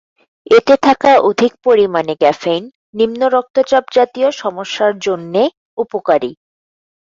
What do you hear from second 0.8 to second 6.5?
থাকা অধিক পরিমানে ক্যাফেইন নিম্ন রক্তচাপ জাতীয় সমস্যার জন্যে উপকারী।